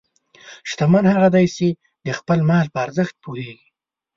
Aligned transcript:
شتمن 0.69 1.05
هغه 1.13 1.29
دی 1.35 1.45
چې 1.55 1.67
د 2.05 2.07
خپل 2.19 2.39
مال 2.49 2.65
په 2.73 2.79
ارزښت 2.85 3.15
پوهېږي. 3.23 3.69